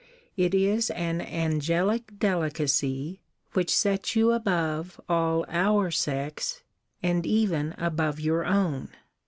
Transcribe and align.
It 0.35 0.55
is 0.55 0.89
an 0.89 1.21
angelic 1.21 2.17
delicacy, 2.17 3.21
which 3.53 3.69
sets 3.69 4.15
you 4.15 4.31
above 4.31 4.99
all 5.07 5.45
our 5.47 5.91
sex, 5.91 6.63
and 7.03 7.23
even 7.23 7.73
above 7.77 8.19
your 8.19 8.43
own. 8.43 8.89